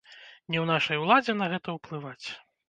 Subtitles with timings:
[0.53, 2.27] Не ў нашай уладзе на гэта ўплываць!